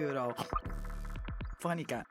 [0.00, 2.02] Eurofonica.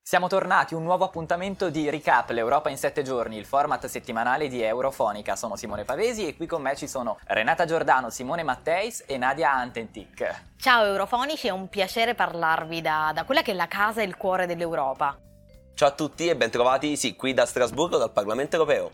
[0.00, 4.62] Siamo tornati, un nuovo appuntamento di Recap, l'Europa in sette giorni, il format settimanale di
[4.62, 5.34] Eurofonica.
[5.34, 9.52] Sono Simone Pavesi e qui con me ci sono Renata Giordano, Simone Matteis e Nadia
[9.52, 10.44] Antentic.
[10.56, 14.16] Ciao Eurofonici, è un piacere parlarvi da, da quella che è la casa e il
[14.16, 15.18] cuore dell'Europa.
[15.74, 18.92] Ciao a tutti e bentrovati, sì, qui da Strasburgo, dal Parlamento Europeo.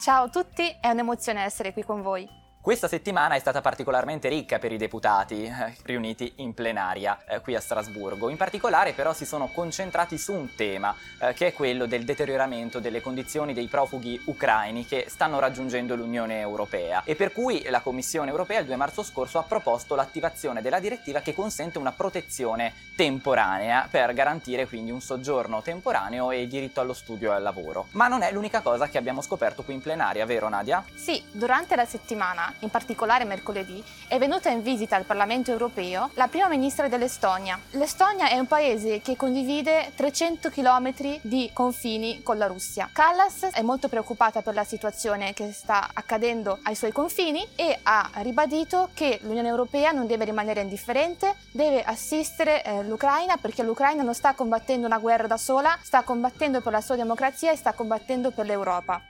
[0.00, 2.46] Ciao a tutti, è un'emozione essere qui con voi.
[2.68, 7.54] Questa settimana è stata particolarmente ricca per i deputati eh, riuniti in plenaria eh, qui
[7.54, 8.28] a Strasburgo.
[8.28, 12.78] In particolare però si sono concentrati su un tema eh, che è quello del deterioramento
[12.78, 18.28] delle condizioni dei profughi ucraini che stanno raggiungendo l'Unione Europea e per cui la Commissione
[18.28, 23.88] Europea il 2 marzo scorso ha proposto l'attivazione della direttiva che consente una protezione temporanea
[23.90, 27.86] per garantire quindi un soggiorno temporaneo e diritto allo studio e al lavoro.
[27.92, 30.84] Ma non è l'unica cosa che abbiamo scoperto qui in plenaria, vero Nadia?
[30.94, 36.28] Sì, durante la settimana in particolare mercoledì, è venuta in visita al Parlamento europeo la
[36.28, 37.58] prima ministra dell'Estonia.
[37.70, 42.88] L'Estonia è un paese che condivide 300 km di confini con la Russia.
[42.92, 48.10] Callas è molto preoccupata per la situazione che sta accadendo ai suoi confini e ha
[48.16, 54.14] ribadito che l'Unione Europea non deve rimanere indifferente, deve assistere eh, l'Ucraina perché l'Ucraina non
[54.14, 58.30] sta combattendo una guerra da sola, sta combattendo per la sua democrazia e sta combattendo
[58.30, 59.00] per l'Europa.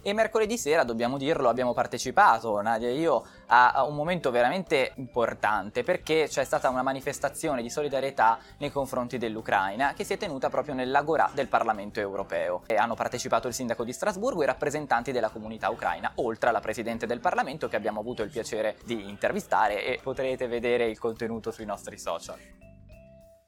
[0.00, 5.82] E mercoledì sera, dobbiamo dirlo, abbiamo partecipato, Nadia e io, a, un momento veramente importante
[5.82, 10.74] perché c'è stata una manifestazione di solidarietà nei confronti dell'Ucraina che si è tenuta proprio
[10.74, 12.62] nell'Agora del Parlamento europeo.
[12.66, 16.60] E hanno partecipato il sindaco di Strasburgo e i rappresentanti della comunità ucraina, oltre alla
[16.60, 21.50] Presidente del Parlamento che abbiamo avuto il piacere di intervistare e potrete vedere il contenuto
[21.50, 22.67] sui nostri social.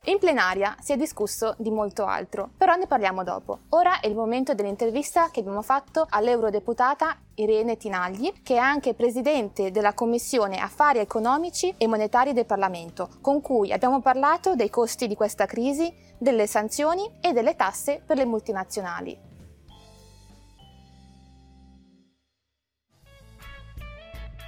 [0.04, 3.58] In plenaria si è discusso di molto altro, però ne parliamo dopo.
[3.70, 9.70] Ora è il momento dell'intervista che abbiamo fatto all'eurodeputata Irene Tinagli, che è anche presidente
[9.70, 15.14] della Commissione Affari Economici e Monetari del Parlamento, con cui abbiamo parlato dei costi di
[15.14, 19.28] questa crisi, delle sanzioni e delle tasse per le multinazionali.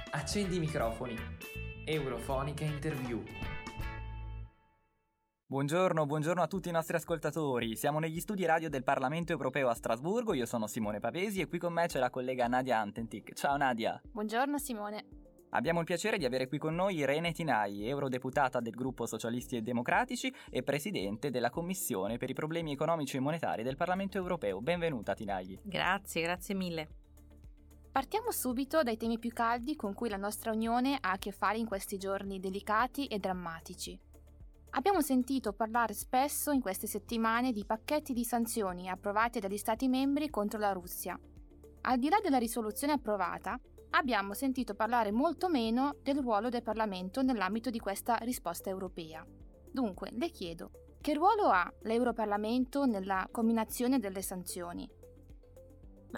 [0.09, 1.15] Accendi i microfoni.
[1.85, 3.23] Eurofonica Interview.
[5.53, 7.75] Buongiorno, buongiorno a tutti i nostri ascoltatori.
[7.75, 10.33] Siamo negli studi radio del Parlamento Europeo a Strasburgo.
[10.33, 13.33] Io sono Simone Pavesi e qui con me c'è la collega Nadia Antentic.
[13.33, 14.01] Ciao Nadia.
[14.03, 15.05] Buongiorno Simone.
[15.49, 19.61] Abbiamo il piacere di avere qui con noi Irene Tinai, eurodeputata del gruppo Socialisti e
[19.61, 24.59] Democratici e presidente della Commissione per i problemi economici e monetari del Parlamento Europeo.
[24.59, 25.59] Benvenuta Tinai.
[25.61, 26.87] Grazie, grazie mille.
[27.91, 31.59] Partiamo subito dai temi più caldi con cui la nostra Unione ha a che fare
[31.59, 33.99] in questi giorni delicati e drammatici.
[34.75, 40.31] Abbiamo sentito parlare spesso in queste settimane di pacchetti di sanzioni approvati dagli Stati membri
[40.31, 41.19] contro la Russia.
[41.81, 43.59] Al di là della risoluzione approvata,
[43.91, 49.23] abbiamo sentito parlare molto meno del ruolo del Parlamento nell'ambito di questa risposta europea.
[49.71, 54.89] Dunque, le chiedo, che ruolo ha l'Europarlamento nella combinazione delle sanzioni?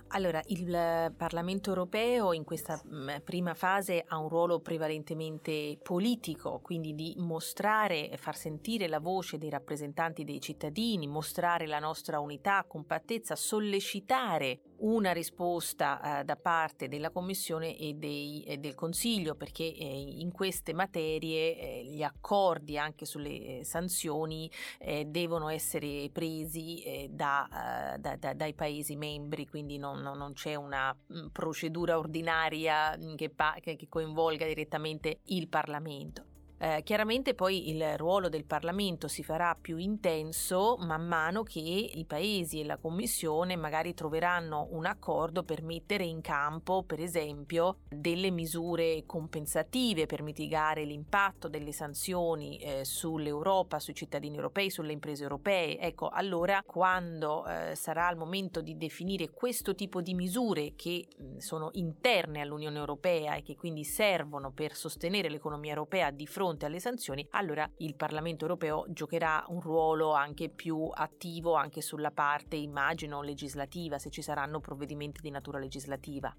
[0.10, 6.94] Allora, il Parlamento europeo in questa mm, prima fase ha un ruolo prevalentemente politico, quindi
[6.94, 13.36] di mostrare far sentire la voce dei rappresentanti dei cittadini, mostrare la nostra unità, compattezza,
[13.36, 19.86] sollecitare una risposta eh, da parte della Commissione e, dei, e del Consiglio, perché eh,
[19.86, 24.50] in queste materie eh, gli accordi anche sulle eh, sanzioni
[24.80, 30.56] eh, devono essere presi eh, da, da, da, dai Paesi membri, quindi non, non c'è
[30.56, 33.32] una mh, procedura ordinaria che,
[33.62, 36.35] che coinvolga direttamente il Parlamento.
[36.58, 42.06] Eh, chiaramente poi il ruolo del Parlamento si farà più intenso man mano che i
[42.06, 48.32] paesi e la Commissione magari troveranno un accordo per mettere in campo, per esempio, delle
[48.32, 55.78] misure compensative per mitigare l'impatto delle sanzioni eh, sull'Europa, sui cittadini europei, sulle imprese europee.
[55.78, 61.38] Ecco, allora quando eh, sarà il momento di definire questo tipo di misure che mh,
[61.38, 66.68] sono interne all'Unione Europea e che quindi servono per sostenere l'economia europea di fronte fronte
[66.68, 72.56] alle sanzioni, allora il Parlamento europeo giocherà un ruolo anche più attivo anche sulla parte,
[72.56, 76.36] immagino, legislativa, se ci saranno provvedimenti di natura legislativa.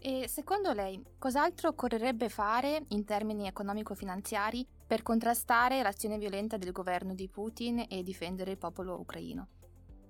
[0.00, 7.12] E secondo lei, cos'altro occorrerebbe fare in termini economico-finanziari per contrastare l'azione violenta del governo
[7.12, 9.48] di Putin e difendere il popolo ucraino?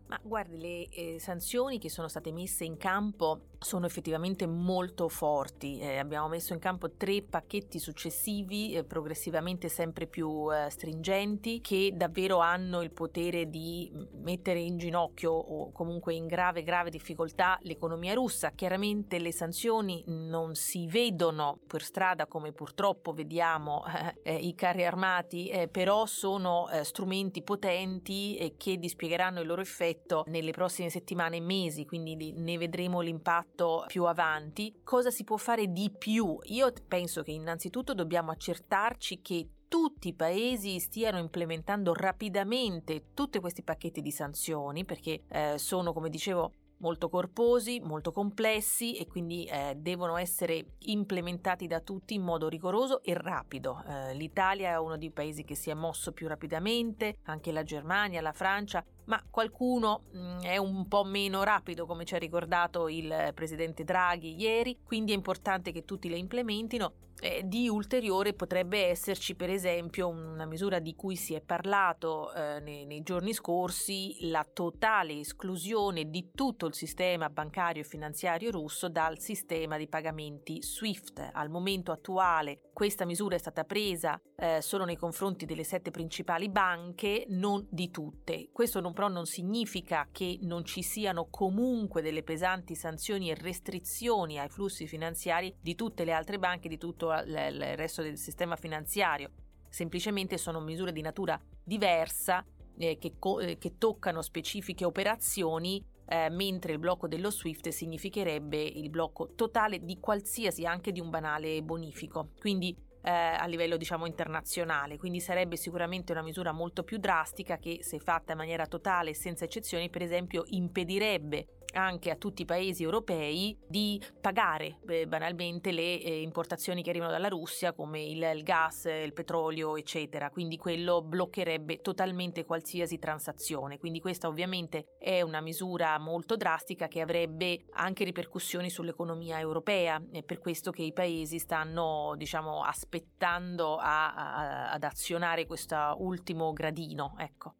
[0.07, 5.79] Ma guardi, le eh, sanzioni che sono state messe in campo sono effettivamente molto forti.
[5.79, 11.93] Eh, abbiamo messo in campo tre pacchetti successivi, eh, progressivamente sempre più eh, stringenti, che
[11.95, 13.91] davvero hanno il potere di
[14.23, 18.51] mettere in ginocchio o comunque in grave, grave difficoltà l'economia russa.
[18.51, 23.83] Chiaramente le sanzioni non si vedono per strada come purtroppo vediamo
[24.23, 30.53] eh, i carri armati, eh, però sono strumenti potenti che dispiegheranno il loro effetto nelle
[30.53, 33.48] prossime settimane e mesi, quindi ne vedremo l'impatto
[33.87, 34.81] più avanti.
[34.85, 36.39] Cosa si può fare di più?
[36.45, 43.63] Io penso che innanzitutto dobbiamo accertarci che tutti i paesi stiano implementando rapidamente tutti questi
[43.63, 49.75] pacchetti di sanzioni perché eh, sono, come dicevo, molto corposi, molto complessi e quindi eh,
[49.77, 53.83] devono essere implementati da tutti in modo rigoroso e rapido.
[53.87, 58.21] Eh, L'Italia è uno dei paesi che si è mosso più rapidamente, anche la Germania,
[58.21, 63.33] la Francia, ma qualcuno mm, è un po' meno rapido, come ci ha ricordato il
[63.35, 66.93] presidente Draghi ieri, quindi è importante che tutti le implementino.
[67.21, 72.61] Eh, di ulteriore potrebbe esserci per esempio una misura di cui si è parlato eh,
[72.61, 78.89] nei, nei, giorni scorsi, la totale esclusione di tutto il sistema bancario e finanziario russo
[78.89, 81.31] dal sistema di pagamenti SWIFT.
[81.33, 86.49] Al momento attuale questa misura è stata presa eh, solo nei confronti delle sette principali
[86.49, 88.51] banche, non di tutte.
[88.53, 94.39] Questo non, però non significa che non ci siano comunque delle pesanti sanzioni e restrizioni
[94.39, 99.31] ai flussi finanziari di tutte le altre banche, di tutto il resto del sistema finanziario.
[99.69, 102.45] Semplicemente sono misure di natura diversa
[102.79, 108.61] eh, che, co- eh, che toccano specifiche operazioni eh, mentre il blocco dello SWIFT significherebbe
[108.61, 112.31] il blocco totale di qualsiasi, anche di un banale bonifico.
[112.39, 117.79] Quindi eh, a livello diciamo internazionale, quindi sarebbe sicuramente una misura molto più drastica che
[117.83, 122.45] se fatta in maniera totale e senza eccezioni per esempio impedirebbe anche a tutti i
[122.45, 128.23] paesi europei di pagare eh, banalmente le eh, importazioni che arrivano dalla Russia come il,
[128.23, 135.23] il, gas, il petrolio eccetera, quindi quello bloccherebbe totalmente qualsiasi transazione, quindi questa ovviamente è
[135.23, 140.93] una misura molto drastica che avrebbe anche ripercussioni sull'economia europea, è per questo che i
[140.93, 147.55] paesi stanno diciamo aspettando a, a, ad azionare questo ultimo gradino, ecco.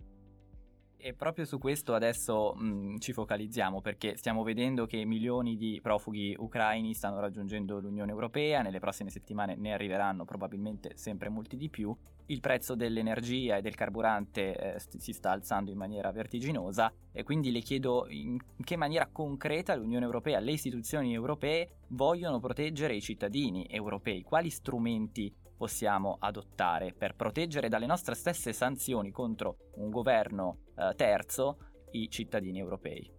[1.09, 6.37] E proprio su questo adesso mh, ci focalizziamo perché stiamo vedendo che milioni di profughi
[6.39, 11.97] ucraini stanno raggiungendo l'Unione Europea, nelle prossime settimane ne arriveranno probabilmente sempre molti di più,
[12.27, 17.53] il prezzo dell'energia e del carburante eh, si sta alzando in maniera vertiginosa e quindi
[17.53, 23.67] le chiedo in che maniera concreta l'Unione Europea, le istituzioni europee vogliono proteggere i cittadini
[23.71, 30.95] europei, quali strumenti possiamo adottare per proteggere dalle nostre stesse sanzioni contro un governo eh,
[30.95, 31.59] terzo
[31.91, 33.18] i cittadini europei.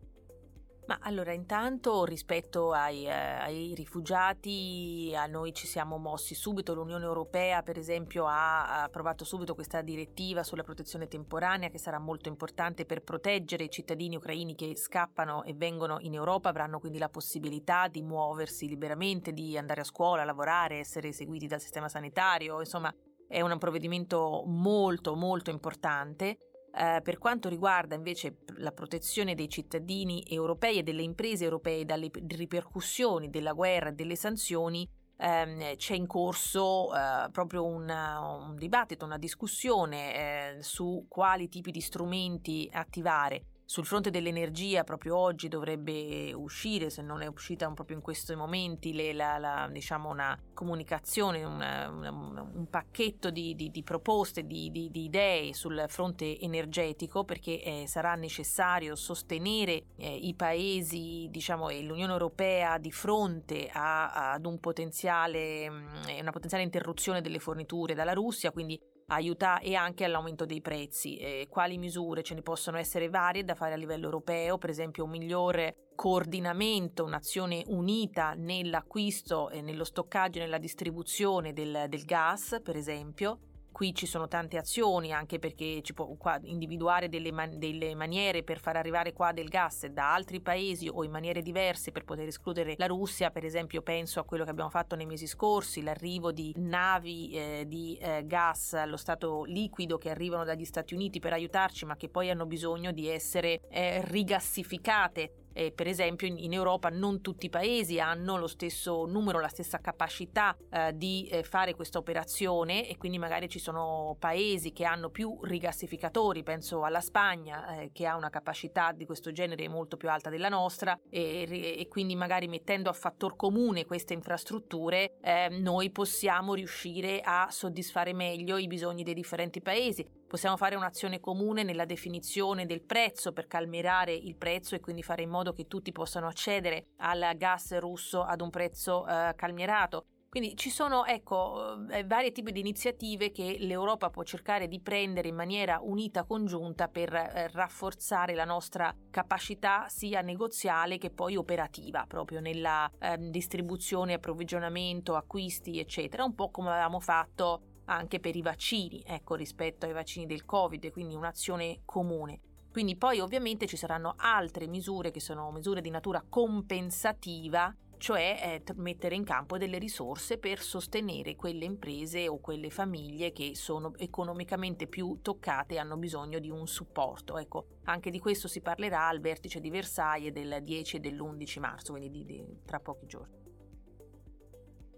[0.89, 6.73] Ma allora, intanto rispetto ai, eh, ai, rifugiati, a noi ci siamo mossi subito.
[6.73, 12.27] L'Unione Europea, per esempio, ha approvato subito questa direttiva sulla protezione temporanea che sarà molto
[12.27, 16.49] importante per proteggere i cittadini ucraini che scappano e vengono in Europa.
[16.49, 21.61] Avranno quindi la possibilità di muoversi liberamente, di andare a scuola, lavorare, essere seguiti dal
[21.61, 22.57] sistema sanitario.
[22.61, 22.91] Insomma,
[23.27, 26.48] è un provvedimento molto, molto importante.
[26.71, 32.09] Eh, per quanto riguarda invece la protezione dei cittadini europei e delle imprese europee dalle
[32.27, 34.87] ripercussioni della guerra e delle sanzioni,
[35.17, 41.71] ehm, c'è in corso eh, proprio una, un dibattito, una discussione eh, su quali tipi
[41.71, 47.97] di strumenti attivare sul fronte dell'energia, proprio oggi dovrebbe uscire, se non è uscita proprio
[47.97, 53.69] in questi momenti, le, la, la, diciamo una comunicazione, una, una, un pacchetto di, di,
[53.69, 60.33] di proposte, di, di, idee sul fronte energetico, perché eh, sarà necessario sostenere eh, i
[60.33, 67.21] paesi, diciamo, e l'Unione Europea di fronte a, ad un potenziale, mm, una potenziale interruzione
[67.21, 71.17] delle forniture dalla Russia, quindi aiuta e anche all'aumento dei prezzi.
[71.17, 72.23] E quali misure?
[72.23, 77.03] Ce ne possono essere varie da fare a livello europeo, per esempio un migliore coordinamento,
[77.03, 83.39] un'azione unita nell'acquisto e nello stoccaggio e nella distribuzione del, del gas, per esempio,
[83.79, 88.43] Qui ci sono tante azioni anche perché ci può qua, individuare delle, man- delle, maniere
[88.43, 92.27] per far arrivare qua del gas da altri paesi o in maniere diverse per poter
[92.27, 93.31] escludere la Russia.
[93.31, 97.63] Per esempio penso a quello che abbiamo fatto nei mesi scorsi, l'arrivo di navi eh,
[97.69, 102.09] di eh, gas allo stato liquido che arrivano dagli Stati Uniti per aiutarci ma che
[102.09, 107.47] poi hanno bisogno di essere eh, rigassificate E per esempio in, in, Europa non tutti
[107.47, 112.87] i paesi hanno lo stesso numero, la stessa capacità eh, di eh, fare questa operazione
[112.87, 118.05] e quindi magari ci sono paesi che hanno più rigassificatori, penso alla Spagna eh, che
[118.05, 122.47] ha una capacità di questo genere molto più alta della nostra e, e quindi magari
[122.47, 129.03] mettendo a fattor comune queste infrastrutture ehm, noi possiamo riuscire a soddisfare meglio i bisogni
[129.03, 130.18] dei differenti paesi.
[130.29, 135.23] Possiamo fare un'azione comune nella definizione del prezzo per calmierare il prezzo e quindi fare
[135.23, 140.05] in modo che tutti possano accedere al gas russo ad un prezzo eh, calmierato.
[140.29, 145.29] Quindi ci sono ecco, eh, vari tipi di iniziative che l'Europa può cercare di prendere
[145.29, 152.05] in maniera unita, congiunta per eh, rafforzare la nostra capacità sia negoziale che poi operativa,
[152.07, 158.41] proprio nella eh, distribuzione, approvvigionamento, acquisti, eccetera, un po' come avevamo fatto anche per i
[158.41, 162.39] vaccini, ecco, rispetto ai vaccini del Covid, quindi un'azione comune.
[162.71, 168.73] Quindi poi ovviamente ci saranno altre misure che sono misure di natura compensativa, cioè eh,
[168.75, 174.85] mettere in campo delle risorse per sostenere quelle imprese o quelle famiglie che sono economicamente
[174.85, 177.39] più toccate e hanno bisogno di un supporto.
[177.39, 181.93] Ecco, anche di questo si parlerà al vertice di Versailles del 10 e dell'11 marzo,
[181.93, 183.38] quindi di, di, tra pochi giorni.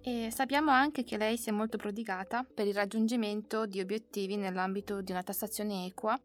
[0.03, 5.01] E sappiamo anche che lei si è molto prodigata per il raggiungimento di obiettivi nell'ambito
[5.01, 6.19] di una tassazione equa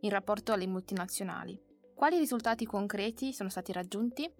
[0.00, 1.58] in rapporto alle multinazionali.
[1.94, 4.30] Quali risultati concreti sono stati raggiunti?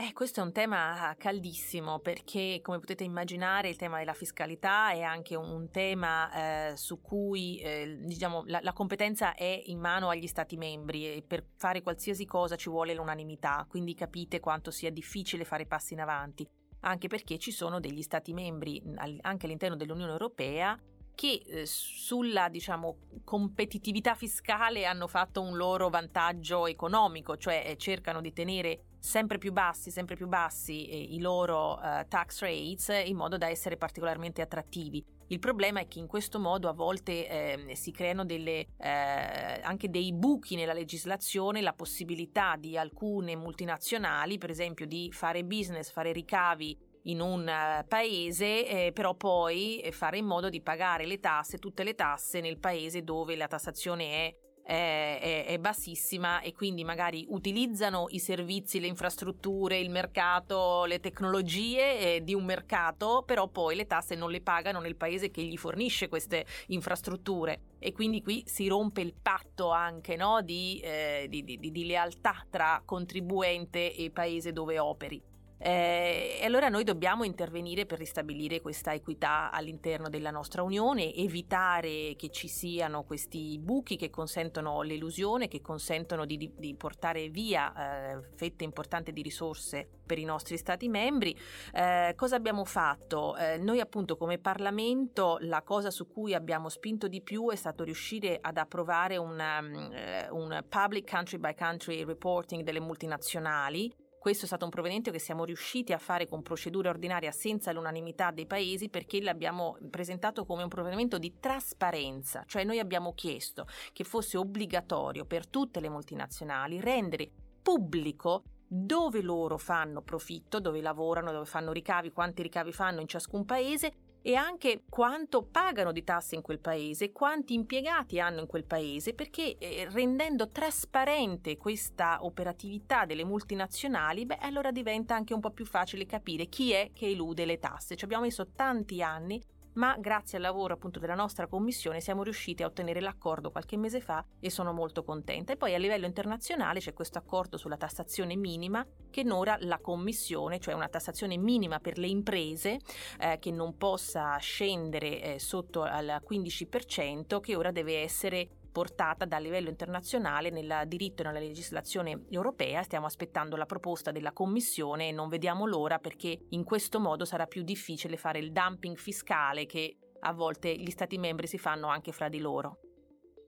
[0.00, 5.02] Eh, questo è un tema caldissimo perché, come potete immaginare, il tema della fiscalità è
[5.02, 10.28] anche un tema eh, su cui eh, diciamo, la, la, competenza è in mano agli
[10.28, 15.44] Stati membri e per fare qualsiasi cosa ci vuole l'unanimità, quindi capite quanto sia difficile
[15.44, 16.48] fare passi in avanti
[16.80, 18.82] anche perché ci sono degli Stati membri
[19.20, 20.78] anche all'interno dell'Unione Europea
[21.18, 28.20] che eh, sulla diciamo, competitività fiscale hanno fatto un loro vantaggio economico, cioè eh, cercano
[28.20, 33.16] di tenere sempre più bassi, sempre più bassi eh, i loro uh, tax rates in
[33.16, 35.04] modo da essere particolarmente attrattivi.
[35.30, 39.90] Il problema è che in questo modo a volte eh, si creano delle, eh, anche
[39.90, 46.12] dei buchi nella legislazione, la possibilità di alcune multinazionali, per esempio, di fare business, fare
[46.12, 51.58] ricavi in un uh, paese, eh, però poi fare in modo di pagare le tasse,
[51.58, 54.34] tutte le tasse nel paese dove la tassazione è
[54.68, 62.16] è, è, bassissima e quindi magari utilizzano i servizi, le infrastrutture, il mercato, le tecnologie
[62.16, 65.56] eh, di un mercato, però poi le tasse non le pagano nel paese che gli
[65.56, 67.60] fornisce queste infrastrutture.
[67.78, 72.44] E quindi qui si rompe il patto anche no, di, eh, di, di, di lealtà
[72.50, 75.22] tra contribuente e paese dove operi.
[75.60, 82.14] Eh, e allora noi dobbiamo intervenire per ristabilire questa equità all'interno della nostra Unione, evitare
[82.16, 88.20] che ci siano questi buchi che consentono l'elusione, che consentono di, di, portare via eh,
[88.36, 91.36] fette importanti di risorse per i nostri Stati membri.
[91.72, 93.36] Eh, cosa abbiamo fatto?
[93.36, 97.82] Eh, noi appunto come Parlamento la cosa su cui abbiamo spinto di più è stato
[97.84, 99.90] riuscire ad approvare una, um,
[100.30, 103.92] un public country by country reporting delle multinazionali
[104.28, 108.30] questo è stato un provvedimento che siamo riusciti a fare con procedura ordinaria senza l'unanimità
[108.30, 114.04] dei paesi perché l'abbiamo presentato come un provvedimento di trasparenza, cioè noi abbiamo chiesto che
[114.04, 117.30] fosse obbligatorio per tutte le multinazionali rendere
[117.62, 123.46] pubblico dove loro fanno profitto, dove lavorano, dove fanno ricavi, quanti ricavi fanno in ciascun
[123.46, 128.66] paese e anche quanto pagano di tasse in quel paese, quanti impiegati hanno in quel
[128.66, 135.50] paese, perché eh, rendendo trasparente questa operatività delle multinazionali, beh, allora diventa anche un po'
[135.50, 137.96] più facile capire chi è che elude le tasse.
[137.96, 139.40] Ci abbiamo messo tanti anni
[139.74, 144.00] ma grazie al lavoro appunto della nostra commissione siamo riusciti a ottenere l'accordo qualche mese
[144.00, 145.52] fa e sono molto contenta.
[145.52, 150.58] E poi a livello internazionale c'è questo accordo sulla tassazione minima che ora la commissione,
[150.58, 152.78] cioè una tassazione minima per le imprese
[153.18, 159.42] eh, che non possa scendere eh, sotto al 15%, che ora deve essere portata dal
[159.42, 162.84] livello internazionale nel diritto e nella legislazione europea.
[162.84, 167.46] Stiamo aspettando la proposta della Commissione e non vediamo l'ora perché in questo modo sarà
[167.46, 172.12] più difficile fare il dumping fiscale che a volte gli Stati membri si fanno anche
[172.12, 172.78] fra di loro.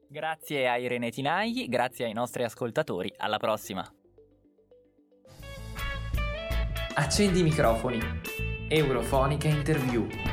[0.08, 3.88] Grazie a Irene Tinagli, grazie ai nostri ascoltatori, alla prossima.
[6.94, 8.00] Accendi i microfoni.
[8.68, 10.29] Eurofonica Interview.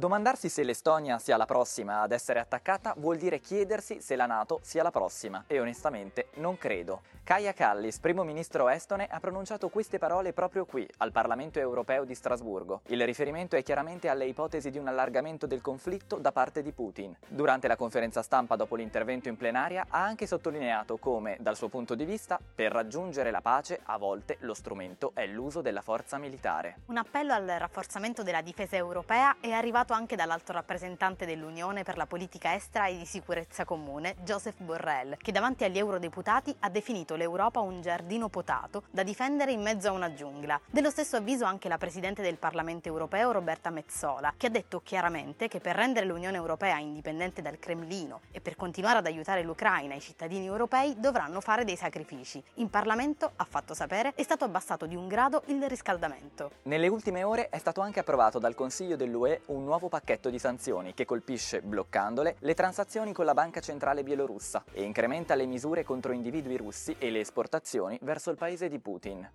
[0.00, 4.58] Domandarsi se l'Estonia sia la prossima ad essere attaccata vuol dire chiedersi se la Nato
[4.62, 7.02] sia la prossima e onestamente non credo.
[7.22, 12.14] Kaja Kallis, primo ministro estone, ha pronunciato queste parole proprio qui, al Parlamento europeo di
[12.14, 12.80] Strasburgo.
[12.86, 17.14] Il riferimento è chiaramente alle ipotesi di un allargamento del conflitto da parte di Putin.
[17.28, 21.94] Durante la conferenza stampa dopo l'intervento in plenaria ha anche sottolineato come, dal suo punto
[21.94, 26.78] di vista, per raggiungere la pace a volte lo strumento è l'uso della forza militare.
[26.86, 31.96] Un appello al rafforzamento della difesa europea è arrivato arrivato anche dall'alto rappresentante dell'Unione per
[31.96, 37.16] la politica estera e di sicurezza comune, Joseph Borrell, che davanti agli eurodeputati ha definito
[37.16, 40.60] l'Europa un giardino potato da difendere in mezzo a una giungla.
[40.70, 45.48] Dello stesso avviso anche la Presidente del Parlamento europeo, Roberta Mezzola, che ha detto chiaramente
[45.48, 50.00] che per rendere l'Unione Europea indipendente dal Cremlino e per continuare ad aiutare l'Ucraina i
[50.00, 52.42] cittadini europei dovranno fare dei sacrifici.
[52.54, 56.50] In Parlamento, ha fatto sapere, è stato abbassato di un grado il riscaldamento.
[56.62, 60.92] Nelle ultime ore è stato anche approvato dal Consiglio dell'UE un nuovo pacchetto di sanzioni
[60.92, 66.12] che colpisce, bloccandole, le transazioni con la Banca Centrale Bielorussa e incrementa le misure contro
[66.12, 69.26] individui russi e le esportazioni verso il paese di Putin.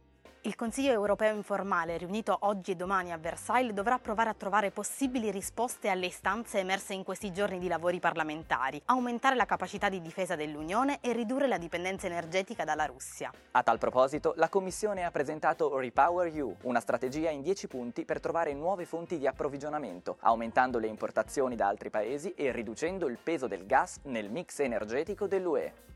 [0.45, 5.31] Il Consiglio europeo informale, riunito oggi e domani a Versailles, dovrà provare a trovare possibili
[5.31, 10.35] risposte alle istanze emerse in questi giorni di lavori parlamentari, aumentare la capacità di difesa
[10.35, 13.31] dell'Unione e ridurre la dipendenza energetica dalla Russia.
[13.53, 18.19] A tal proposito, la Commissione ha presentato Repower EU, una strategia in 10 punti per
[18.19, 23.47] trovare nuove fonti di approvvigionamento, aumentando le importazioni da altri paesi e riducendo il peso
[23.47, 25.94] del gas nel mix energetico dell'UE.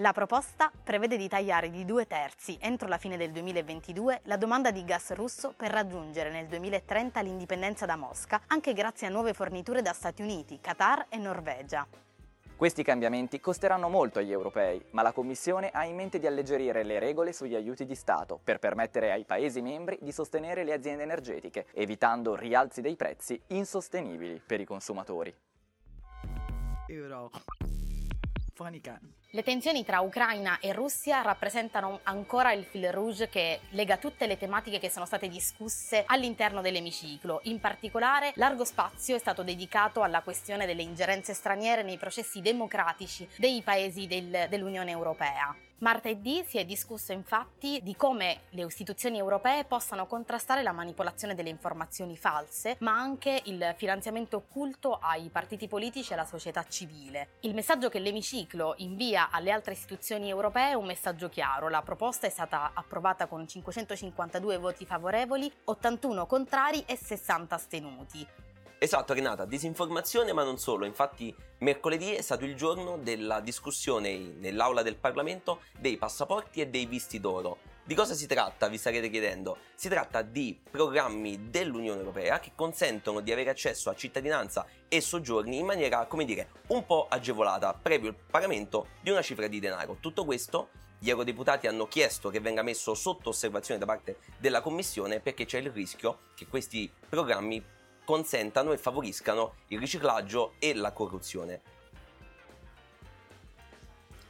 [0.00, 4.70] La proposta prevede di tagliare di due terzi entro la fine del 2022 la domanda
[4.70, 9.80] di gas russo per raggiungere nel 2030 l'indipendenza da Mosca, anche grazie a nuove forniture
[9.80, 11.86] da Stati Uniti, Qatar e Norvegia.
[12.56, 16.98] Questi cambiamenti costeranno molto agli europei, ma la Commissione ha in mente di alleggerire le
[16.98, 21.68] regole sugli aiuti di Stato per permettere ai Paesi membri di sostenere le aziende energetiche,
[21.72, 25.34] evitando rialzi dei prezzi insostenibili per i consumatori.
[26.88, 27.30] Euro.
[28.56, 28.98] Fonica.
[29.30, 34.38] Le tensioni tra Ucraina e Russia rappresentano ancora il fil rouge che lega tutte le
[34.38, 37.40] tematiche che sono state discusse all'interno dell'emiciclo.
[37.44, 43.28] In particolare, largo spazio è stato dedicato alla questione delle ingerenze straniere nei processi democratici
[43.36, 45.54] dei paesi del, dell'Unione Europea.
[45.78, 51.50] Martedì si è discusso infatti di come le istituzioni europee possano contrastare la manipolazione delle
[51.50, 57.28] informazioni false, ma anche il finanziamento occulto ai partiti politici e alla società civile.
[57.40, 61.68] Il messaggio che l'emiciclo invia alle altre istituzioni europee è un messaggio chiaro.
[61.68, 68.26] La proposta è stata approvata con 552 voti favorevoli, 81 contrari e 60 astenuti.
[68.78, 74.82] Esatto Renata, disinformazione ma non solo, infatti mercoledì è stato il giorno della discussione nell'aula
[74.82, 77.56] del Parlamento dei passaporti e dei visti d'oro.
[77.82, 79.56] Di cosa si tratta, vi starete chiedendo?
[79.74, 85.56] Si tratta di programmi dell'Unione Europea che consentono di avere accesso a cittadinanza e soggiorni
[85.56, 89.96] in maniera, come dire, un po' agevolata, previo il pagamento di una cifra di denaro.
[90.00, 95.20] Tutto questo gli eurodeputati hanno chiesto che venga messo sotto osservazione da parte della Commissione
[95.20, 97.74] perché c'è il rischio che questi programmi
[98.06, 101.60] consentano e favoriscano il riciclaggio e la corruzione.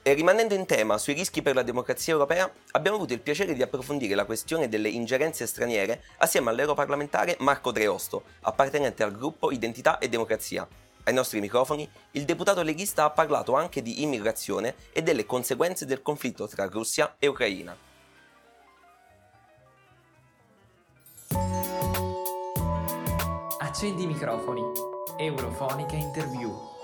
[0.02, 3.62] E rimanendo in tema sui rischi per la democrazia europea, abbiamo avuto il piacere di
[3.62, 10.08] approfondire la questione delle ingerenze straniere assieme all'europarlamentare Marco Dreosto, appartenente al gruppo Identità e
[10.08, 10.66] Democrazia.
[11.02, 16.02] Ai nostri microfoni, il deputato leghista ha parlato anche di immigrazione e delle conseguenze del
[16.02, 17.76] conflitto tra Russia e Ucraina.
[23.76, 24.62] Accendi i microfoni.
[25.18, 26.75] Eurofonica Interview.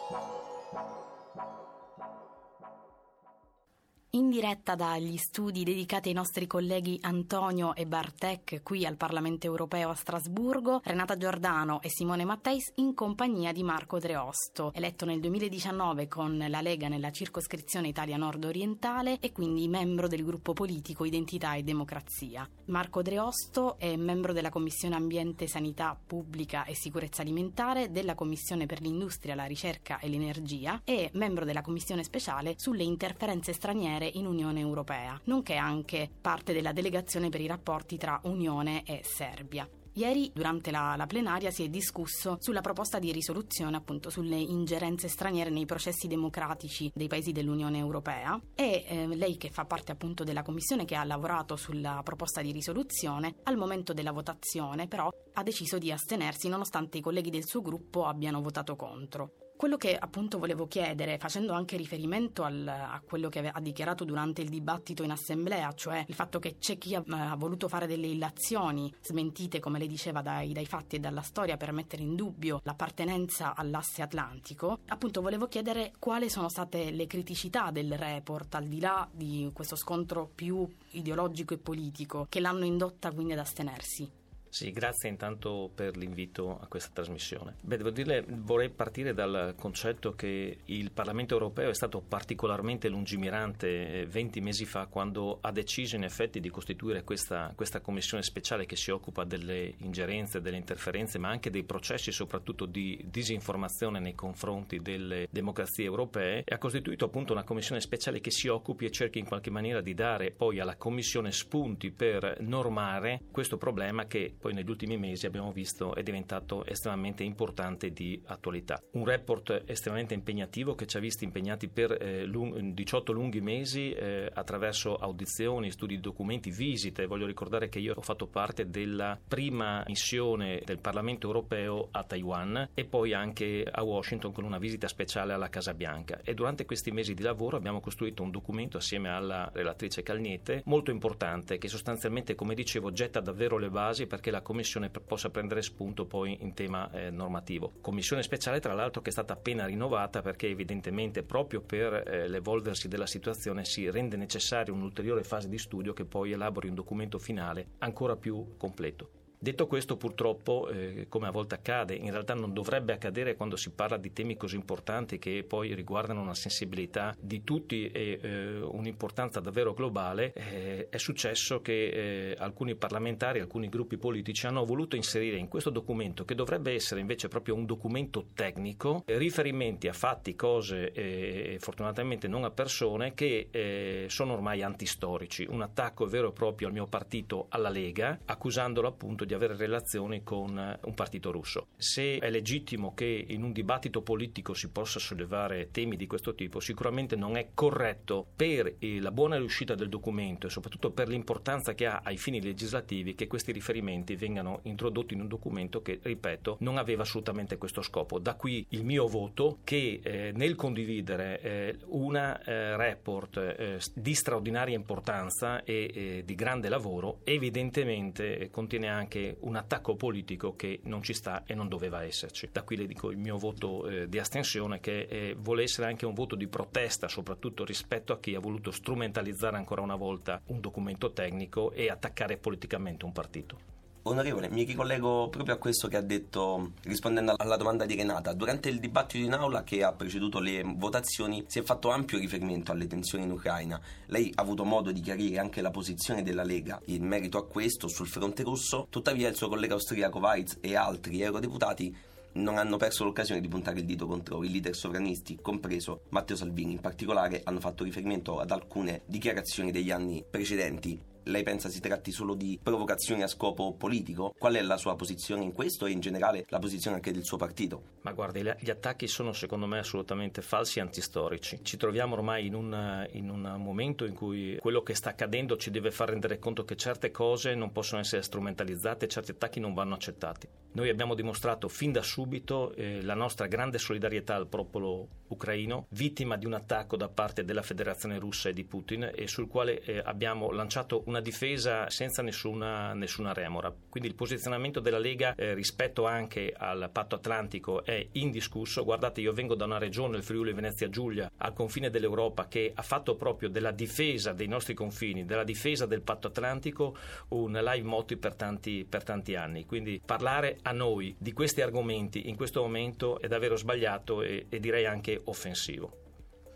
[4.15, 9.89] In diretta dagli studi dedicati ai nostri colleghi Antonio e Bartek qui al Parlamento europeo
[9.89, 16.09] a Strasburgo, Renata Giordano e Simone Matteis in compagnia di Marco Dreosto, eletto nel 2019
[16.09, 21.55] con la Lega nella circoscrizione Italia Nord Orientale e quindi membro del gruppo politico Identità
[21.55, 22.47] e Democrazia.
[22.67, 28.83] Marco Dreosto è membro della Commissione Ambiente, Sanità Pubblica e Sicurezza Alimentare, della Commissione per
[28.83, 34.61] l'Industria, la Ricerca e l'Energia e membro della Commissione Speciale sulle interferenze straniere in Unione
[34.61, 39.69] Europea, nonché anche parte della delegazione per i rapporti tra Unione e Serbia.
[39.95, 45.07] Ieri, durante la, la, plenaria, si è discusso sulla proposta di risoluzione appunto sulle ingerenze
[45.07, 50.25] straniere nei processi democratici dei paesi dell'Unione Europea e eh, lei che fa parte appunto
[50.25, 55.43] della commissione che ha lavorato sulla proposta di risoluzione, al momento della votazione però ha
[55.43, 59.52] deciso di astenersi nonostante i colleghi del suo gruppo abbiano votato contro.
[59.63, 64.43] Quello che appunto volevo chiedere, facendo anche riferimento al, a quello che ha dichiarato durante
[64.43, 68.09] il dibattito in assemblea, cioè il fatto che c'è chi ha, ha voluto fare delle
[68.09, 72.61] illazioni smentite, come lei diceva, dai, dai fatti e dalla storia per mettere in dubbio
[72.65, 78.81] l'appartenenza all'asse atlantico, appunto volevo chiedere quali sono state le criticità del report, al di
[78.81, 84.22] là di questo scontro più ideologico e politico, che l'hanno indotta quindi ad astenersi.
[84.53, 87.55] Sì, grazie intanto per l'invito a questa trasmissione.
[87.63, 94.05] Beh, devo dire, vorrei partire dal concetto che il Parlamento europeo è stato particolarmente lungimirante
[94.05, 98.67] 20 eh, mesi fa quando ha deciso in effetti di costituire questa, questa commissione speciale
[98.67, 104.15] che si occupa delle ingerenze, delle interferenze, ma anche dei processi soprattutto di disinformazione nei
[104.15, 108.91] confronti delle democrazie europee e ha costituito appunto una commissione speciale che si occupi e
[108.91, 114.35] cerchi in qualche maniera di dare poi alla Commissione spunti per normare questo problema che
[114.43, 118.83] poi negli ultimi mesi abbiamo visto è diventato estremamente importante di attualità.
[118.95, 123.93] Un report estremamente impegnativo che ci ha visti impegnati per eh, lung- 18 lunghi mesi
[123.93, 127.07] eh, attraverso audizioni, studi di documenti, visite.
[127.07, 132.71] Voglio ricordare che io ho fatto parte della prima missione del Parlamento europeo a Taiwan
[132.75, 136.91] e poi anche a Washington con una visita speciale alla Casa Bianca e durante questi
[136.91, 142.35] mesi di lavoro abbiamo costruito un documento assieme alla relatrice Calniete molto importante che sostanzialmente
[142.35, 146.91] come dicevo getta davvero le basi perché la Commissione possa prendere spunto poi in tema
[146.91, 147.75] eh, normativo.
[147.81, 152.89] Commissione speciale tra l'altro che è stata appena rinnovata perché evidentemente proprio per eh, l'evolversi
[152.89, 157.73] della situazione si rende necessaria un'ulteriore fase di studio che poi elabori un documento finale
[157.79, 159.22] ancora più completo.
[159.43, 163.71] Detto questo, purtroppo, eh, come a volte accade, in realtà non dovrebbe accadere quando si
[163.73, 169.41] parla di temi così importanti che poi riguardano una sensibilità di tutti e eh, un'importanza
[169.41, 171.89] davvero globale, eh, è successo che
[172.31, 177.01] eh, alcuni parlamentari, alcuni gruppi politici hanno voluto inserire in questo documento, che dovrebbe essere
[177.01, 183.49] invece proprio un documento tecnico, riferimenti a fatti, cose e fortunatamente non a persone che
[183.51, 185.49] eh, sono ormai antistorici.
[185.51, 189.57] Un attacco vero e proprio al mio partito, alla Lega, accusandolo appunto di di avere
[189.57, 191.69] relazioni con eh, un partito russo.
[191.77, 196.61] Se è legittimo che in un dibattito politico si possa sollevare temi di questo tipo,
[196.61, 201.75] sicuramente non è corretto per eh, la buona riuscita del documento e soprattutto per l'importanza
[201.75, 206.59] che ha ai fini legislativi che questi riferimenti vengano introdotti in un documento che, ripeto,
[206.61, 208.19] non aveva assolutamente questo scopo.
[208.19, 214.15] Da qui il mio voto che eh, nel condividere eh, una eh, report eh, di
[214.15, 221.15] straordinaria importanza e di grande lavoro, evidentemente contiene anche un attacco politico che non ci
[221.15, 222.49] sta e non doveva esserci.
[222.51, 226.07] Da qui le dico il mio voto eh, di astensione che eh, vuole essere anche
[226.07, 230.61] un voto di protesta, soprattutto rispetto a chi ha voluto strumentalizzare ancora una volta un
[230.61, 233.72] documento tecnico e attaccare politicamente un partito.
[234.05, 238.33] Onorevole, mi ricollego proprio a questo che ha detto rispondendo alla domanda di Renata.
[238.33, 242.73] Durante il dibattito in aula che ha preceduto le votazioni si è fatto ampio riferimento
[242.73, 243.81] alle tensioni in Ucraina.
[244.07, 247.87] Lei ha avuto modo di chiarire anche la posizione della Lega in merito a questo
[247.87, 251.97] sul fronte russo, tuttavia il suo collega austriaco Weitz e altri eurodeputati
[252.33, 256.73] non hanno perso l'occasione di puntare il dito contro i leader sovranisti, compreso Matteo Salvini.
[256.73, 262.11] In particolare hanno fatto riferimento ad alcune dichiarazioni degli anni precedenti lei pensa si tratti
[262.11, 264.35] solo di provocazioni a scopo politico?
[264.39, 267.37] Qual è la sua posizione in questo e in generale la posizione anche del suo
[267.37, 267.83] partito?
[268.03, 271.61] Ma guardi, gli attacchi sono secondo me assolutamente falsi e antistorici.
[271.63, 275.71] Ci troviamo ormai in un, in un momento in cui quello che sta accadendo ci
[275.71, 279.95] deve far rendere conto che certe cose non possono essere strumentalizzate certi attacchi non vanno
[279.95, 280.49] accettati.
[280.73, 286.37] Noi abbiamo dimostrato fin da subito eh, la nostra grande solidarietà al popolo ucraino, vittima
[286.37, 290.01] di un attacco da parte della Federazione russa e di Putin e sul quale eh,
[290.03, 293.73] abbiamo lanciato una difesa senza nessuna, nessuna remora.
[293.89, 298.83] Quindi il posizionamento della Lega eh, rispetto anche al patto atlantico è indiscusso.
[298.83, 302.83] Guardate, io vengo da una regione, il Friuli Venezia Giulia, al confine dell'Europa, che ha
[302.83, 306.97] fatto proprio della difesa dei nostri confini, della difesa del patto atlantico,
[307.29, 309.67] un live motto per tanti, per tanti anni.
[309.67, 314.59] Quindi parlare a noi di questi argomenti in questo momento è davvero sbagliato e, e
[314.59, 316.02] direi anche offensivo.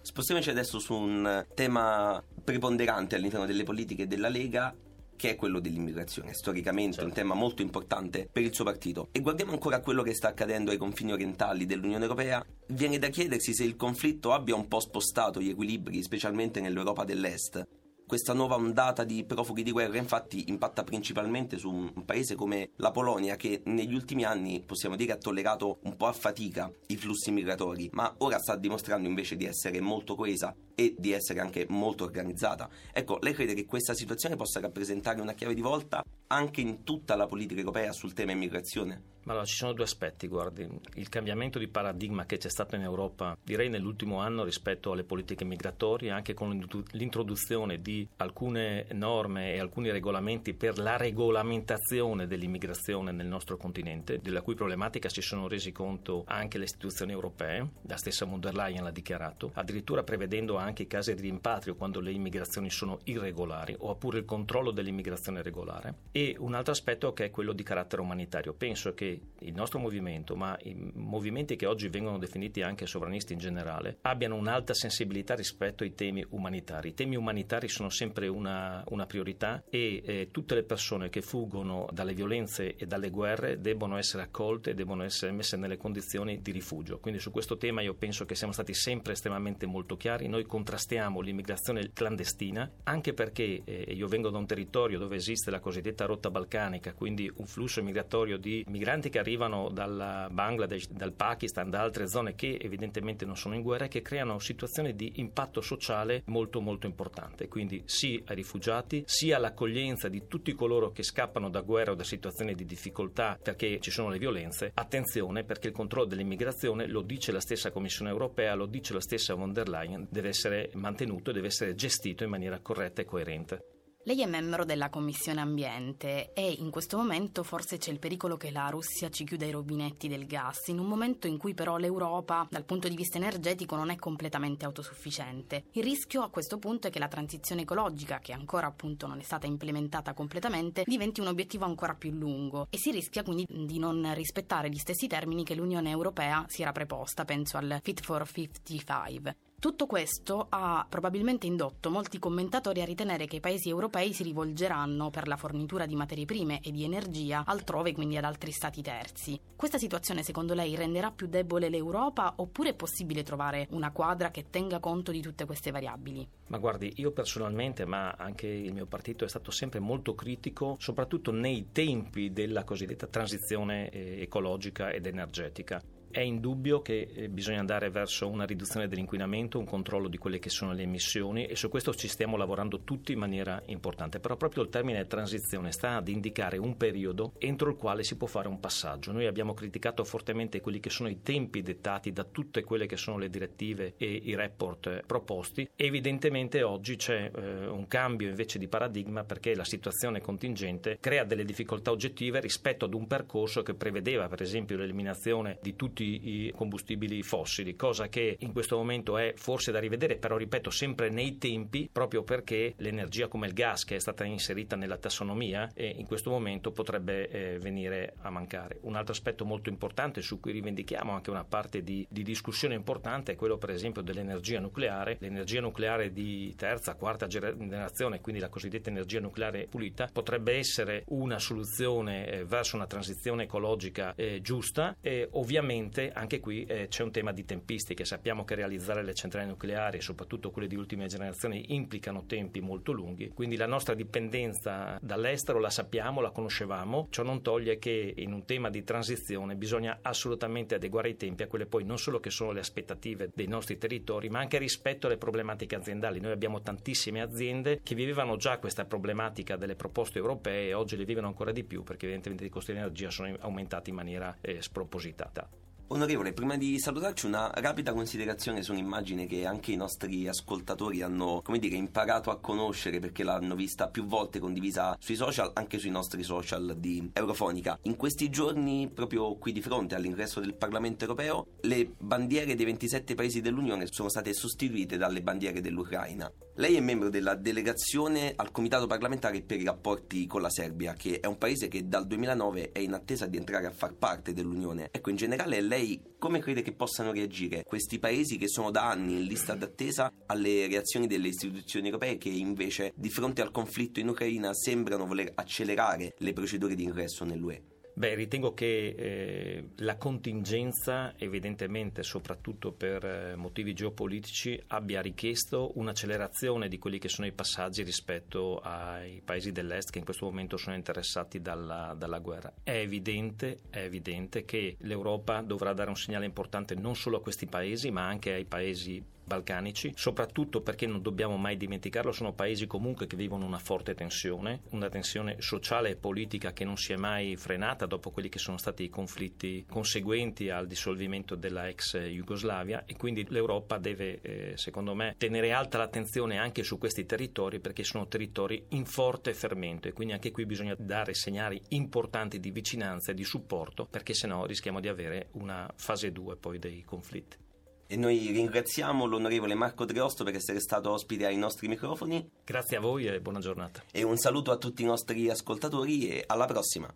[0.07, 4.73] Spostiamoci adesso su un tema preponderante all'interno delle politiche della Lega
[5.17, 7.09] che è quello dell'immigrazione, storicamente certo.
[7.09, 9.09] un tema molto importante per il suo partito.
[9.11, 12.47] E guardiamo ancora a quello che sta accadendo ai confini orientali dell'Unione Europea.
[12.69, 17.67] Viene da chiedersi se il conflitto abbia un po' spostato gli equilibri, specialmente nell'Europa dell'Est,
[18.07, 22.93] questa nuova ondata di profughi di guerra infatti impatta principalmente su un paese come la
[22.93, 27.33] Polonia che negli ultimi anni possiamo dire ha tollerato un po' a fatica i flussi
[27.33, 32.05] migratori, ma ora sta dimostrando invece di essere molto coesa e di essere anche molto
[32.05, 32.69] organizzata.
[32.93, 37.17] Ecco, lei crede che questa situazione possa rappresentare una chiave di volta anche in tutta
[37.17, 39.15] la politica europea sul tema immigrazione?
[39.27, 40.69] Ma allora, ci sono due aspetti, guardi.
[40.95, 45.45] Il cambiamento di paradigma che c'è stato in Europa, direi nell'ultimo anno rispetto alle politiche
[45.45, 46.57] migratorie, anche con
[46.93, 54.43] l'introduzione di alcune norme e alcuni regolamenti per la regolamentazione dell'immigrazione nel nostro continente, della
[54.43, 58.85] cui problematica si sono resi conto anche le istituzioni europee, la stessa von der Leyen
[58.85, 64.19] l'ha dichiarato, addirittura prevedendo anche i casi di rimpatrio quando le immigrazioni sono irregolari, oppure
[64.19, 65.95] il controllo dell'immigrazione regolare.
[66.13, 68.53] E un altro aspetto che è quello di carattere umanitario.
[68.53, 73.39] Penso che il nostro movimento, ma i movimenti che oggi vengono definiti anche sovranisti in
[73.39, 76.91] generale, abbiano un'alta sensibilità rispetto ai temi umanitari.
[76.91, 81.89] I temi umanitari sono sempre una, una priorità e eh, tutte le persone che fuggono
[81.93, 86.99] dalle violenze e dalle guerre debbono essere accolte debbono essere messe nelle condizioni di rifugio.
[86.99, 90.29] Quindi su questo tema io penso che siamo stati sempre estremamente molto chiari.
[90.29, 95.61] Noi contrastiamo l'immigrazione clandestina anche perché eh, io vengo da un territorio dove esiste la
[95.61, 101.69] cosiddetta rotta balcanica, quindi un flusso migratorio di migranti che arrivano dal Bangladesh, dal Pakistan,
[101.69, 105.61] da altre zone che evidentemente non sono in guerra e che creano situazioni di impatto
[105.61, 107.49] sociale molto molto importante.
[107.49, 112.05] Quindi sì ai rifugiati, sì all'accoglienza di tutti coloro che scappano da guerra o da
[112.05, 114.71] situazioni di difficoltà perché ci sono le violenze.
[114.73, 119.35] Attenzione perché il controllo dell'immigrazione, lo dice la stessa Commissione europea, lo dice la stessa
[119.35, 123.77] von der Leyen, deve essere mantenuto e deve essere gestito in maniera corretta e coerente.
[124.07, 128.53] Lei è membro della Commissione Ambiente e in questo momento forse c'è il pericolo che
[128.53, 132.47] la Russia ci chiuda i rubinetti del gas, in un momento in cui però l'Europa
[132.49, 135.65] dal punto di vista energetico non è completamente autosufficiente.
[135.73, 139.25] Il rischio a questo punto è che la transizione ecologica, che ancora appunto non è
[139.25, 144.15] stata implementata completamente, diventi un obiettivo ancora più lungo e si rischia quindi di non
[144.15, 149.46] rispettare gli stessi termini che l'Unione Europea si era preposta, penso al Fit for 55.
[149.59, 155.09] Tutto questo ha probabilmente indotto molti commentatori a ritenere che i paesi europei si rivolgeranno
[155.09, 159.41] per la fornitura di materie prime e di energia altrove, quindi ad altri stati terzi.
[159.57, 164.51] Questa situazione secondo lei renderà più debole l'Europa oppure è possibile trovare una quadra che
[164.51, 166.29] tenga conto di tutte queste variabili?
[166.49, 171.33] Ma guardi, io personalmente, ma anche il mio partito è stato sempre molto critico, soprattutto
[171.33, 175.83] nei tempi della cosiddetta transizione eh, ecologica ed energetica.
[176.11, 180.49] È indubbio che eh, bisogna andare verso una riduzione dell'inquinamento, un controllo di quelle che
[180.49, 184.63] sono le emissioni e su questo ci stiamo lavorando tutti in maniera importante, però proprio
[184.63, 188.61] il termine transizione sta ad indicare un periodo entro il quale si può fare un
[188.61, 189.13] passaggio.
[189.13, 193.19] Noi abbiamo criticato fortemente quelli che sono i tempi dettati da tutte quelle che sono
[193.19, 195.69] le direttive e i report eh, proposti.
[195.77, 201.45] Evidentemente oggi c'è eh, un cambio invece di paradigma perché la situazione contingente crea delle
[201.45, 207.23] difficoltà oggettive rispetto ad un percorso che prevedeva per esempio l'eliminazione di tutti i combustibili
[207.23, 211.89] fossili, cosa che in questo momento è forse da rivedere, però ripeto sempre nei tempi,
[211.91, 216.31] proprio perché l'energia come il gas che è stata inserita nella tassonomia eh, in questo
[216.31, 218.79] momento potrebbe eh, venire a mancare.
[218.83, 223.33] Un altro aspetto molto importante su cui rivendichiamo anche una parte di, di discussione importante
[223.33, 228.91] è quello per esempio dell'energia nucleare, l'energia nucleare di terza, quarta generazione, quindi la cosiddetta
[228.91, 235.29] energia nucleare pulita, potrebbe essere una soluzione eh, verso una transizione ecologica eh, giusta e
[235.33, 239.47] ovviamente Ovviamente anche qui eh, c'è un tema di tempistiche, sappiamo che realizzare le centrali
[239.47, 245.61] nucleari, soprattutto quelle di ultima generazione, implicano tempi molto lunghi, quindi la nostra dipendenza dall'estero
[245.61, 250.75] la sappiamo, la conoscevamo, ciò non toglie che in un tema di transizione bisogna assolutamente
[250.75, 254.29] adeguare i tempi a quelle poi non solo che sono le aspettative dei nostri territori,
[254.29, 256.19] ma anche rispetto alle problematiche aziendali.
[256.19, 261.05] Noi abbiamo tantissime aziende che vivevano già questa problematica delle proposte europee e oggi le
[261.05, 264.61] vivono ancora di più perché evidentemente i costi di energia sono aumentati in maniera eh,
[264.61, 265.49] spropositata.
[265.89, 271.45] Onorevole, prima di salutarci una rapida considerazione su un'immagine che anche i nostri ascoltatori hanno,
[271.61, 276.25] dire, imparato a conoscere perché l'hanno vista più volte condivisa sui social, anche sui nostri
[276.25, 277.79] social di Eurofonica.
[277.83, 283.15] In questi giorni, proprio qui di fronte all'ingresso del Parlamento europeo, le bandiere dei 27
[283.15, 286.29] paesi dell'Unione sono state sostituite dalle bandiere dell'Ucraina.
[286.59, 291.21] Lei è membro della delegazione al Comitato parlamentare per i rapporti con la Serbia, che
[291.21, 294.89] è un paese che dal 2009 è in attesa di entrare a far parte dell'Unione.
[294.91, 299.17] Ecco, in generale lei come crede che possano reagire questi paesi che sono da anni
[299.19, 304.09] in lista d'attesa alle reazioni delle istituzioni europee che invece di fronte al conflitto in
[304.09, 307.76] Ucraina sembrano voler accelerare le procedure di ingresso nell'UE?
[307.99, 316.69] Beh, ritengo che eh, la contingenza, evidentemente soprattutto per eh, motivi geopolitici, abbia richiesto un'accelerazione
[316.69, 320.77] di quelli che sono i passaggi rispetto ai paesi dell'Est che in questo momento sono
[320.77, 322.53] interessati dalla, dalla guerra.
[322.63, 327.47] È evidente, è evidente che l'Europa dovrà dare un segnale importante non solo a questi
[327.47, 333.07] paesi, ma anche ai paesi balcanici, soprattutto perché non dobbiamo mai dimenticarlo, sono paesi comunque
[333.07, 337.37] che vivono una forte tensione, una tensione sociale e politica che non si è mai
[337.37, 342.97] frenata dopo quelli che sono stati i conflitti conseguenti al dissolvimento della ex Jugoslavia e
[342.97, 348.07] quindi l'Europa deve, eh, secondo me, tenere alta l'attenzione anche su questi territori perché sono
[348.07, 353.15] territori in forte fermento e quindi anche qui bisogna dare segnali importanti di vicinanza e
[353.15, 357.46] di supporto perché sennò rischiamo di avere una fase 2 poi dei conflitti.
[357.89, 362.29] E noi ringraziamo l'onorevole Marco Dreosto per essere stato ospite ai nostri microfoni.
[362.45, 363.83] Grazie a voi e buona giornata.
[363.93, 366.93] E un saluto a tutti i nostri ascoltatori e alla prossima.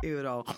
[0.00, 0.52] Eurofonica.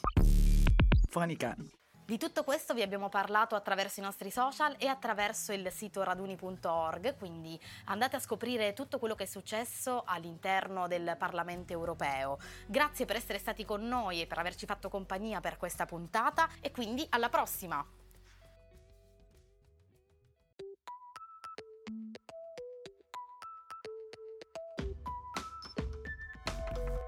[2.06, 7.16] Di tutto questo vi abbiamo parlato attraverso i nostri social e attraverso il sito raduni.org,
[7.16, 12.36] quindi andate a scoprire tutto quello che è successo all'interno del Parlamento europeo.
[12.66, 16.70] Grazie per essere stati con noi e per averci fatto compagnia per questa puntata e
[16.70, 17.82] quindi alla prossima!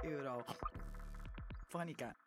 [0.02, 2.25] Eurofonica.